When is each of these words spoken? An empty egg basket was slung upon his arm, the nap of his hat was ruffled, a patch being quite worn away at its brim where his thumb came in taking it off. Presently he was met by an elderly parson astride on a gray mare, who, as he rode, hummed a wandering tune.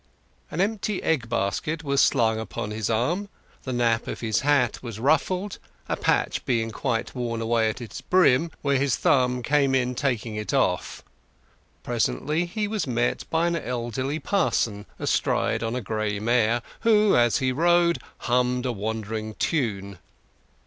An 0.49 0.61
empty 0.61 1.03
egg 1.03 1.29
basket 1.29 1.83
was 1.83 2.01
slung 2.01 2.39
upon 2.39 2.71
his 2.71 2.89
arm, 2.89 3.29
the 3.65 3.71
nap 3.71 4.07
of 4.07 4.19
his 4.21 4.39
hat 4.39 4.81
was 4.81 4.99
ruffled, 4.99 5.59
a 5.87 5.95
patch 5.95 6.43
being 6.43 6.71
quite 6.71 7.13
worn 7.13 7.39
away 7.39 7.69
at 7.69 7.81
its 7.81 8.01
brim 8.01 8.49
where 8.63 8.79
his 8.79 8.95
thumb 8.95 9.43
came 9.43 9.75
in 9.75 9.93
taking 9.93 10.35
it 10.37 10.55
off. 10.55 11.03
Presently 11.83 12.45
he 12.45 12.67
was 12.67 12.87
met 12.87 13.25
by 13.29 13.45
an 13.45 13.55
elderly 13.55 14.17
parson 14.17 14.87
astride 14.97 15.61
on 15.61 15.75
a 15.75 15.81
gray 15.81 16.17
mare, 16.19 16.63
who, 16.79 17.15
as 17.15 17.37
he 17.37 17.51
rode, 17.51 17.99
hummed 18.21 18.65
a 18.65 18.71
wandering 18.71 19.35
tune. 19.35 19.99